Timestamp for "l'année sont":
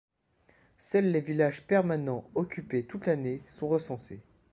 3.05-3.67